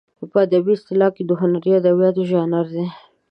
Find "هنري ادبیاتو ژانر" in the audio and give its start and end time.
1.41-2.65